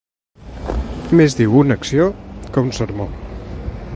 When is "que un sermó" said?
2.55-3.09